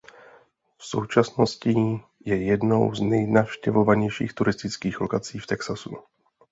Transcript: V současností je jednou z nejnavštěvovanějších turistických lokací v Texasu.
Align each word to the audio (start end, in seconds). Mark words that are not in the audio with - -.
V 0.77 0.85
současností 0.85 2.03
je 2.25 2.43
jednou 2.43 2.95
z 2.95 3.01
nejnavštěvovanějších 3.01 4.33
turistických 4.33 4.99
lokací 5.01 5.39
v 5.39 5.47
Texasu. 5.47 5.91